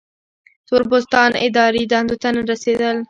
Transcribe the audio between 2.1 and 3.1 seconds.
ته نه رسېدل.